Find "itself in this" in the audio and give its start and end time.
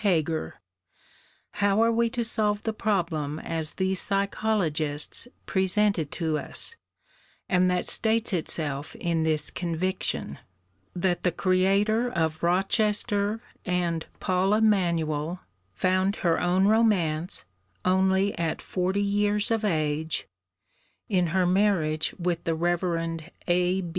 8.33-9.51